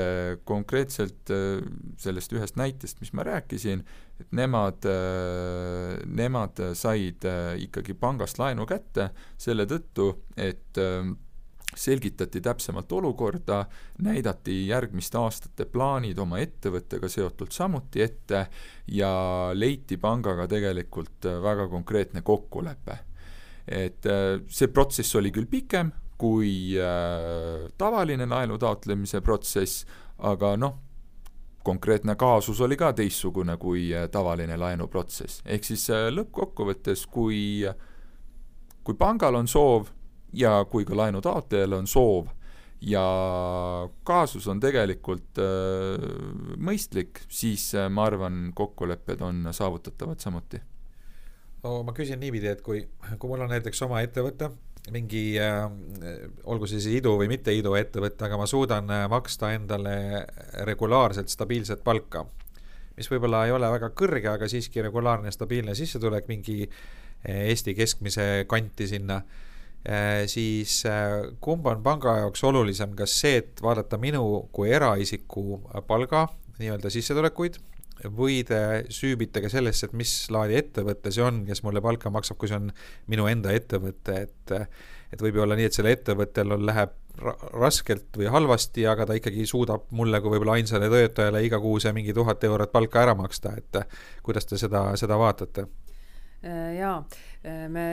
[0.44, 1.30] konkreetselt
[2.00, 3.84] sellest ühest näitest, mis ma rääkisin,
[4.18, 4.82] et nemad,
[6.10, 7.28] nemad said
[7.68, 10.82] ikkagi pangast laenu kätte selle tõttu, et
[11.78, 13.64] selgitati täpsemalt olukorda,
[14.02, 18.46] näidati järgmiste aastate plaanid oma ettevõttega seotult samuti ette
[18.92, 19.12] ja
[19.54, 22.98] leiti pangaga tegelikult äh, väga konkreetne kokkulepe.
[23.68, 29.84] et äh, see protsess oli küll pikem kui äh, tavaline laenu taotlemise protsess,
[30.18, 30.78] aga noh,
[31.62, 35.42] konkreetne kaasus oli ka teistsugune kui tavaline laenuprotsess.
[35.44, 37.66] ehk siis lõppkokkuvõttes, kui,
[38.82, 39.92] kui pangal on soov
[40.32, 42.28] ja kui ka laenu taotlejal on soov
[42.80, 43.02] ja
[44.06, 46.04] kaasus on tegelikult äh,
[46.62, 50.60] mõistlik, siis äh, ma arvan, kokkulepped on saavutatavad samuti.
[51.64, 52.84] no ma küsin niipidi, et kui,
[53.18, 54.50] kui mul on näiteks oma ettevõte,
[54.94, 55.66] mingi äh,,
[56.44, 60.26] olgu see siis idu või mitte idu ettevõte, aga ma suudan äh, maksta endale
[60.68, 62.24] regulaarselt stabiilset palka,
[62.96, 66.62] mis võib-olla ei ole väga kõrge, aga siiski regulaarne stabiilne sissetulek mingi
[67.18, 69.47] Eesti keskmise kanti sinna Äh,
[70.28, 76.26] siis äh, kumb on panga jaoks olulisem, kas see, et vaadata minu kui eraisiku palga
[76.58, 77.58] nii-öelda sissetulekuid
[78.14, 82.38] või te süübite ka sellesse, et mis laadi ettevõte see on, kes mulle palka maksab,
[82.38, 82.70] kui see on
[83.10, 84.54] minu enda ettevõte, et
[85.08, 86.92] et võib ju olla nii, et sellel ettevõttel on, läheb
[87.58, 91.94] raskelt või halvasti, aga ta ikkagi suudab mulle kui võib-olla ainsale töötajale iga kuu see
[91.96, 93.80] mingi tuhat eurot palka ära maksta, et
[94.22, 95.64] kuidas te seda, seda vaatate?
[96.44, 97.00] Äh, jaa,
[97.72, 97.88] me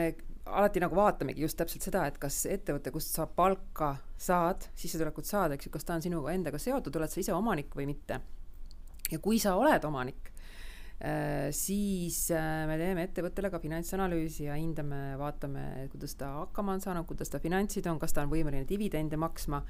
[0.46, 5.56] alati nagu vaatamegi just täpselt seda, et kas ettevõte, kust sa palka saad, sissetulekut saad,
[5.56, 8.20] eks ju, kas ta on sinuga endaga seotud, oled sa ise omanik või mitte.
[9.10, 10.32] ja kui sa oled omanik,
[11.52, 17.04] siis äh, me teeme ettevõttele ka finantsanalüüsi ja hindame, vaatame, kuidas ta hakkama on saanud,
[17.08, 19.60] kuidas ta finantsid on, kas ta on võimeline dividende maksma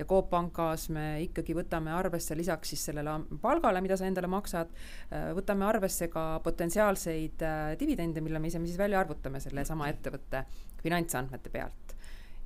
[0.00, 4.72] ja Coop Pangas me ikkagi võtame arvesse lisaks siis sellele palgale, mida sa endale maksad,
[5.14, 7.44] äh, võtame arvesse ka potentsiaalseid
[7.78, 10.42] dividende, mille me ise siis välja arvutame sellesama ettevõtte
[10.82, 11.94] finantsandmete pealt.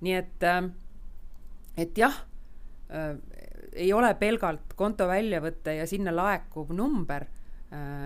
[0.05, 0.45] nii et,
[1.81, 2.19] et jah,
[3.73, 7.36] ei ole pelgalt konto väljavõte ja sinna laekuv number Äh,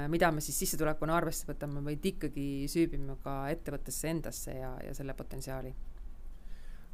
[0.08, 5.14] mida me siis sissetulekuna arvesse võtame, vaid ikkagi süübime ka ettevõttesse endasse ja, ja selle
[5.14, 5.74] potentsiaali.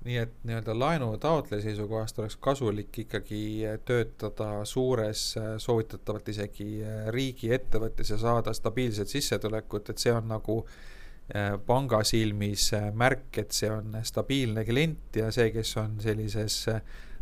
[0.06, 5.22] nii et nii-öelda laenu taotleja seisukohast oleks kasulik ikkagi töötada suures,
[5.58, 6.82] soovitatavalt isegi
[7.14, 13.70] riigiettevõttes ja saada stabiilset sissetulekut, et see on nagu äh, panga silmis märk, et see
[13.70, 16.64] on stabiilne klient ja see, kes on sellises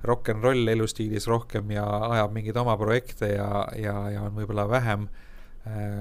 [0.04, 4.68] rock n roll elustiilis rohkem ja ajab mingeid oma projekte ja, ja, ja on võib-olla
[4.68, 5.23] vähem äh, Äh,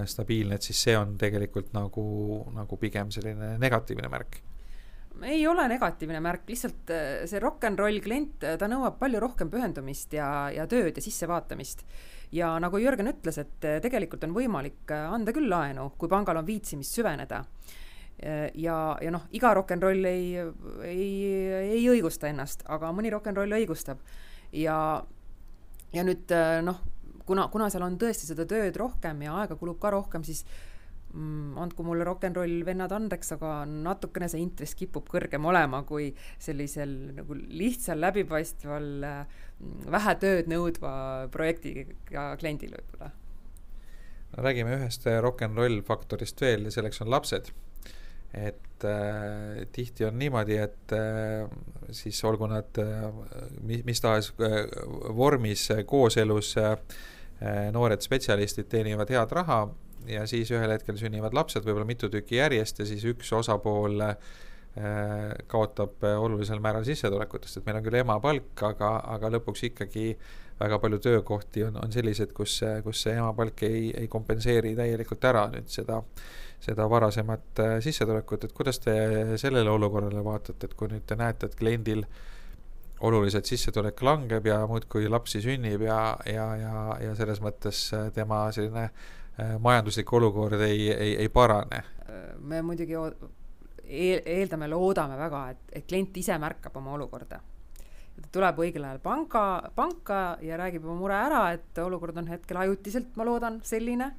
[0.05, 2.03] stabiilne, et siis see on tegelikult nagu,
[2.51, 4.41] nagu pigem selline negatiivne märk
[5.21, 9.21] ei ole negatiivne märk, lihtsalt äh, see rock n roll klient, äh, ta nõuab palju
[9.21, 11.85] rohkem pühendumist ja, ja tööd ja sissevaatamist.
[12.33, 16.97] ja nagu Jürgen ütles, et tegelikult on võimalik anda küll laenu, kui pangal on viitsimist
[16.97, 17.43] süveneda.
[18.55, 20.33] ja, ja noh, iga rock n roll ei,
[20.87, 21.11] ei,
[21.77, 24.01] ei õigusta ennast, aga mõni rock n roll õigustab.
[24.51, 25.03] ja,
[25.93, 26.81] ja nüüd noh
[27.25, 30.43] kuna, kuna seal on tõesti seda tööd rohkem ja aega kulub ka rohkem, siis
[31.13, 35.83] mm, andku mulle rock n roll vennad andeks, aga natukene see intress kipub kõrgem olema
[35.87, 40.93] kui sellisel nagu lihtsal, läbipaistval, mm, vähe tööd nõudva
[41.33, 43.11] projektiga kliendil võib-olla.
[44.33, 47.53] räägime ühest rock n roll faktorist veel ja selleks on lapsed.
[48.33, 51.47] Et äh, tihti on niimoodi, et äh,
[51.91, 53.09] siis olgu nad äh,
[53.61, 54.63] mis, mis tahes äh,
[55.15, 56.77] vormis äh, kooselus äh,
[57.43, 59.65] Äh, noored spetsialistid teenivad head raha
[60.07, 64.13] ja siis ühel hetkel sünnivad lapsed, võib-olla mitu tükki järjest ja siis üks osapool äh,
[65.51, 70.05] kaotab äh, olulisel määral sissetulekutest, et meil on küll emapalk, aga, aga lõpuks ikkagi
[70.61, 75.47] väga palju töökohti on, on sellised, kus, kus see emapalk ei, ei kompenseeri täielikult ära.
[75.51, 75.99] Nüüd seda,
[76.63, 78.93] seda varasemat sissetulekut, et kuidas te
[79.37, 82.21] sellele olukorrale vaatate, et kui nüüd te näete, et kliendil äh,
[83.03, 88.45] oluliselt sissetulek langeb ja muudkui lapsi sünnib ja, ja, ja, ja selles mõttes äh, tema
[88.55, 91.83] selline äh, majanduslik olukord ei, ei, ei parane.
[92.39, 97.41] me muidugi eel, eeldame, loodame väga, et, et klient ise märkab oma olukorda.
[98.21, 99.43] ta tuleb õigel ajal panka,
[99.75, 104.13] panka ja räägib oma mure ära, et olukord on hetkel ajutiselt, ma loodan, selline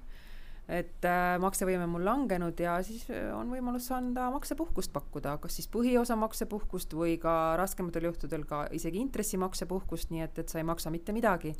[0.64, 5.68] et äh, maksevõime mul langenud ja siis äh, on võimalus anda maksepuhkust pakkuda, kas siis
[5.68, 10.92] põhiosa maksepuhkust või ka raskematel juhtudel ka isegi intressimaksepuhkust, nii et, et sa ei maksa
[10.94, 11.54] mitte midagi.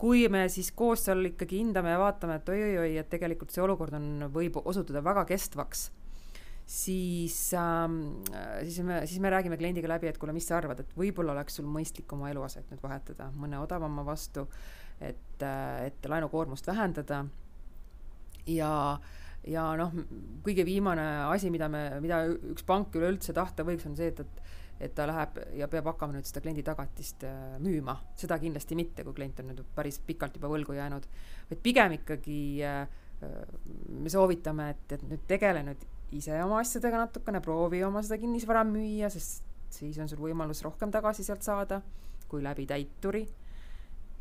[0.00, 3.92] kui me siis koos seal ikkagi hindame ja vaatame, et oi-oi-oi, et tegelikult see olukord
[3.98, 5.90] on, võib osutuda väga kestvaks,
[6.64, 8.22] siis ähm,,
[8.62, 11.60] siis me, siis me räägime kliendiga läbi, et kuule, mis sa arvad, et võib-olla oleks
[11.60, 14.46] sul mõistlik oma eluaset nüüd vahetada mõne odavama vastu,
[14.96, 17.26] et, äh, et laenukoormust vähendada
[18.48, 18.72] ja,
[19.48, 19.92] ja noh,
[20.46, 24.48] kõige viimane asi, mida me, mida üks pank üleüldse tahta võiks, on see, et, et
[24.80, 29.04] et ta läheb ja peab hakkama nüüd seda kliendi tagatist äh, müüma, seda kindlasti mitte,
[29.04, 31.04] kui klient on nüüd päris pikalt juba võlgu jäänud,
[31.50, 32.86] vaid pigem ikkagi äh,
[33.20, 35.84] me soovitame, et, et nüüd tegele nüüd
[36.16, 40.90] ise oma asjadega natukene, proovi oma seda kinnisvara müüa, sest siis on sul võimalus rohkem
[40.90, 41.82] tagasi sealt saada
[42.30, 43.26] kui läbi täituri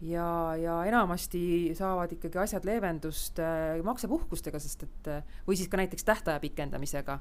[0.02, 1.42] ja, ja enamasti
[1.78, 5.10] saavad ikkagi asjad leevendust äh, maksepuhkustega, sest et
[5.48, 7.20] või siis ka näiteks tähtaja pikendamisega,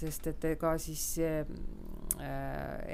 [0.00, 1.46] sest et ega siis äh,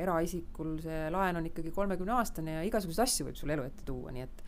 [0.02, 4.14] eraisikul see laen on ikkagi kolmekümne aastane ja igasuguseid asju võib sulle elu ette tuua,
[4.14, 4.46] nii et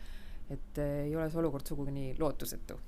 [0.49, 2.79] et ei ole see olukord sugugi nii lootusetu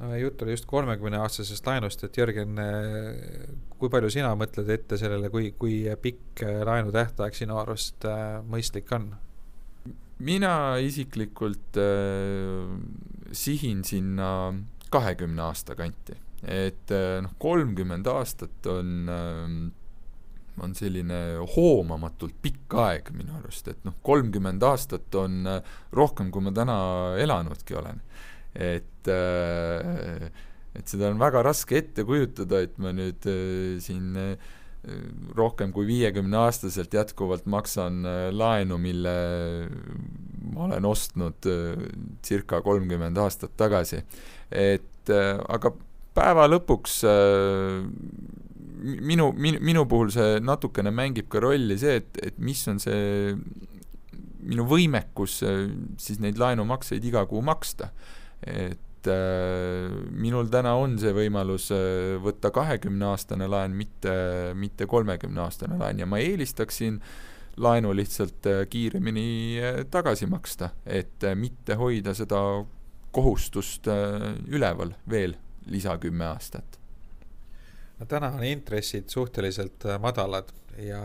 [0.00, 2.60] no jutt oli just kolmekümneaastasest laenust, et Jörgen,
[3.80, 8.92] kui palju sina mõtled ette sellele, kui, kui pikk laenu tähtaeg sinu arust äh, mõistlik
[8.96, 9.10] on?
[10.20, 12.70] Mina isiklikult äh,
[13.32, 14.52] sihin sinna
[14.90, 19.54] kahekümne aasta kanti, et äh, noh, kolmkümmend aastat on äh,
[20.64, 21.18] on selline
[21.54, 26.76] hoomamatult pikk aeg minu arust, et noh, kolmkümmend aastat on äh, rohkem, kui ma täna
[27.20, 28.00] elanudki olen.
[28.54, 30.30] Et äh,
[30.76, 33.26] et seda on väga raske ette kujutada, et ma nüüd
[33.82, 34.50] siin äh,
[35.36, 38.00] rohkem kui viiekümneaastaselt jätkuvalt maksan
[38.32, 39.14] laenu, mille
[40.54, 41.48] ma olen ostnud
[42.24, 44.00] circa kolmkümmend aastat tagasi.
[44.50, 45.72] et aga
[46.16, 47.02] päeva lõpuks
[48.80, 53.34] minu, minu, minu puhul see natukene mängib ka rolli see, et, et mis on see
[54.40, 55.42] minu võimekus
[56.00, 57.92] siis neid laenumakseid iga kuu maksta
[58.46, 64.12] et äh, minul täna on see võimalus äh, võtta kahekümneaastane laen, mitte,
[64.58, 67.00] mitte kolmekümneaastane laen ja ma eelistaksin
[67.60, 72.42] laenu lihtsalt äh, kiiremini tagasi maksta, et mitte hoida seda
[73.10, 73.88] kohustust
[74.46, 75.34] üleval veel
[75.66, 76.78] lisa kümme aastat.
[77.98, 81.00] no täna on intressid suhteliselt madalad ja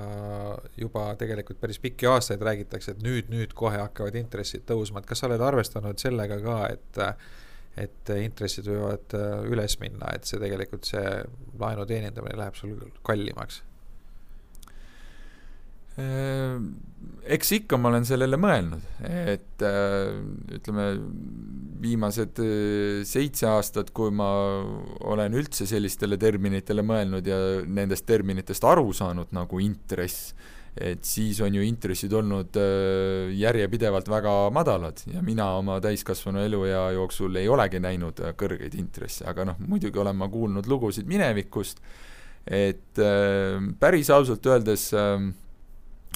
[0.78, 5.24] juba tegelikult päris pikki aastaid räägitakse, et nüüd, nüüd kohe hakkavad intressid tõusma, et kas
[5.24, 7.02] sa oled arvestanud sellega ka, et
[7.76, 11.06] et intressid võivad äh, üles minna, et see tegelikult, see
[11.60, 13.62] laenu teenindamine läheb sul kallimaks?
[16.00, 16.56] Äh,
[17.36, 20.16] eks ikka ma olen sellele mõelnud, et äh,
[20.56, 20.88] ütleme,
[21.86, 22.40] viimased
[23.06, 24.30] seitse aastat, kui ma
[25.12, 30.32] olen üldse sellistele terminitele mõelnud ja nendest terminitest aru saanud, nagu intress,
[30.76, 36.90] et siis on ju intressid olnud äh, järjepidevalt väga madalad ja mina oma täiskasvanu eluea
[36.98, 41.80] jooksul ei olegi näinud äh, kõrgeid intresse, aga noh, muidugi olen ma kuulnud lugusid minevikust,
[42.46, 44.92] et äh, päris ausalt öeldes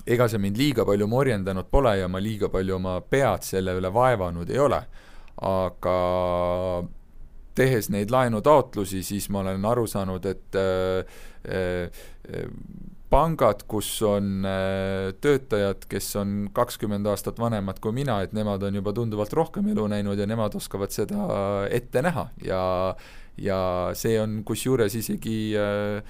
[0.09, 3.91] ega see mind liiga palju morjendanud pole ja ma liiga palju oma pead selle üle
[3.93, 4.79] vaevanud ei ole,
[5.49, 5.97] aga
[7.59, 11.19] tehes neid laenutaotlusi, siis ma olen aru saanud, et äh,
[11.49, 12.05] äh,
[13.09, 18.79] pangad, kus on äh, töötajad, kes on kakskümmend aastat vanemad kui mina, et nemad on
[18.79, 21.29] juba tunduvalt rohkem elu näinud ja nemad oskavad seda
[21.73, 22.29] ette näha.
[22.45, 22.61] Ja
[23.39, 23.59] ja
[23.95, 26.01] see on kusjuures isegi äh,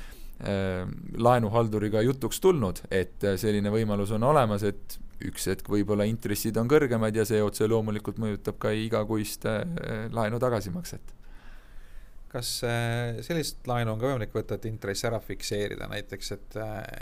[0.42, 6.70] äh, laenuhalduriga jutuks tulnud, et selline võimalus on olemas, et üks hetk võib-olla intressid on
[6.72, 9.64] kõrgemad ja see otse loomulikult mõjutab ka igakuist äh,
[10.16, 11.19] laenu tagasimakset
[12.30, 16.58] kas äh, sellist laenu on ka võimalik võtta, et intress ära fikseerida näiteks, et,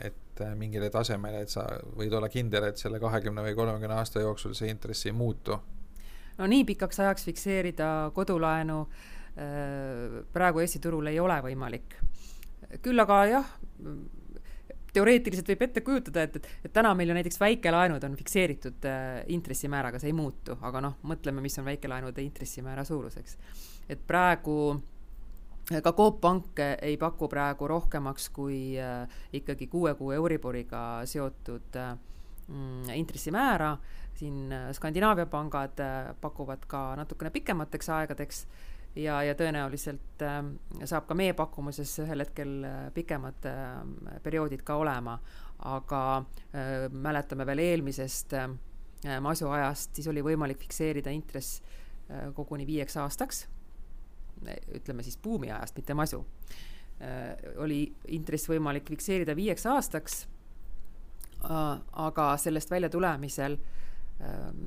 [0.07, 1.65] et mingile tasemele, et sa
[1.97, 5.59] võid olla kindel, et selle kahekümne või kolmekümne aasta jooksul see intress ei muutu?
[6.37, 11.99] no nii pikaks ajaks fikseerida kodulaenu äh, praegu Eesti turul ei ole võimalik.
[12.83, 13.53] küll aga jah,
[14.93, 19.23] teoreetiliselt võib ette kujutada, et, et, et täna meil ju näiteks väikelaenud on fikseeritud äh,
[19.33, 23.37] intressimääraga, see ei muutu, aga noh, mõtleme, mis on väikelaenude intressimäära suuruseks.
[23.89, 24.85] et praegu äh,
[25.67, 31.97] ka Coop Pank ei paku praegu rohkemaks kui äh, ikkagi kuue kuu Euriboriga seotud äh,
[32.47, 33.73] mm, intressimäära,
[34.15, 35.83] siin äh, Skandinaavia pangad
[36.21, 38.45] pakuvad ka natukene pikemateks aegadeks
[38.95, 40.23] ja, ja tõenäoliselt
[40.85, 42.55] saab ka meie pakkumuses ühel hetkel
[42.95, 43.49] pikemad
[44.23, 45.19] perioodid ka olema,
[45.67, 46.23] aga
[46.95, 48.33] mäletame veel eelmisest
[49.21, 51.59] masuajast, siis oli võimalik fikseerida intress
[52.33, 53.45] koguni viieks aastaks
[54.77, 56.23] ütleme siis buumiajast, mitte masu,
[57.01, 57.81] äh, oli
[58.13, 60.21] intress võimalik fikseerida viieks aastaks,
[61.43, 61.65] äh,
[62.07, 63.57] aga sellest väljatulemisel
[64.21, 64.63] ähm,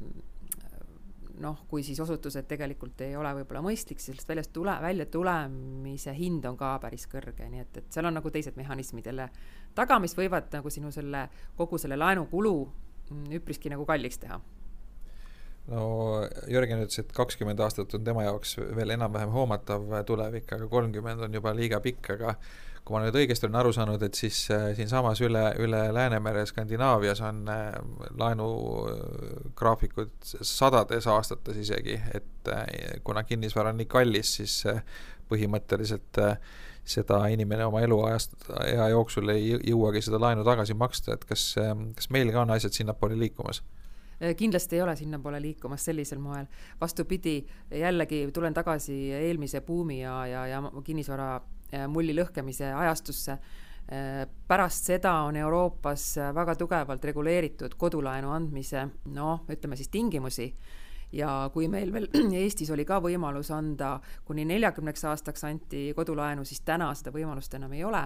[1.40, 6.44] noh, kui siis osutus, et tegelikult ei ole võib-olla mõistlik, sellest väljast tule, väljatulemise hind
[6.48, 9.30] on ka päris kõrge, nii et, et seal on nagu teised mehhanismid jälle.
[9.74, 14.40] Taga, mis võivad nagu sinu selle, kogu selle laenukulu mm, üpriski nagu kalliks teha
[15.68, 15.84] no
[16.48, 21.38] Jörgen ütles, et kakskümmend aastat on tema jaoks veel enam-vähem hoomatav tulevik, aga kolmkümmend on
[21.40, 22.34] juba liiga pikk, aga
[22.84, 27.20] kui ma nüüd õigesti olen aru saanud, et siis äh, siinsamas üle, üle Läänemere Skandinaavias
[27.26, 27.68] on äh,
[28.18, 32.64] laenugraafikud sadades aastates isegi, et äh,
[33.06, 34.56] kuna kinnisvara on nii kallis, siis
[35.30, 36.18] põhimõtteliselt
[36.90, 38.34] seda inimene oma eluajast,
[38.64, 41.52] ea jooksul ei jõuagi seda laenu tagasi maksta, et kas,
[41.94, 43.62] kas meil ka on asjad sinnapoole liikumas?
[44.36, 46.46] Kindlasti ei ole sinnapoole liikumas sellisel moel.
[46.80, 51.40] vastupidi, jällegi tulen tagasi eelmise buumi ja, ja, ja kinnisvara
[51.88, 53.38] mulli lõhkemise ajastusse
[54.48, 60.46] pärast seda on Euroopas väga tugevalt reguleeritud kodulaenu andmise noh, ütleme siis tingimusi
[61.12, 62.08] ja kui meil veel
[62.42, 63.96] Eestis oli ka võimalus anda
[64.26, 68.04] kuni neljakümneks aastaks anti kodulaenu, siis täna seda võimalust enam ei ole.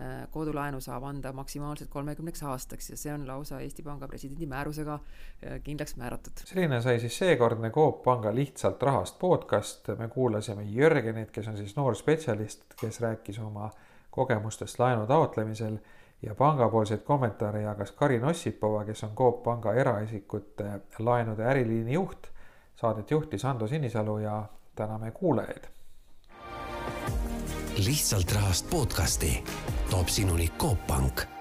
[0.00, 4.94] Äh, kodulaenu saab anda maksimaalselt kolmekümneks aastaks ja see on lausa Eesti Panga presidendi määrusega
[4.94, 6.42] äh, kindlaks määratud.
[6.50, 11.76] selline sai siis seekordne Coop Panga Lihtsalt rahast podcast, me kuulasime Jörgenit, kes on siis
[11.76, 13.70] noor spetsialist, kes rääkis oma
[14.10, 15.78] kogemustest laenu taotlemisel
[16.22, 22.34] ja pangapoolseid kommentaare jagas Karin Ossipova, kes on Coop Panga eraisikute laenude äriliini juht
[22.74, 25.73] Saadet juhtis Ando Sinisalu ja täname kuulajaid.
[27.78, 29.42] Lihtsalt rahast podcasti.
[29.90, 31.33] Toob sinuni Coop Pank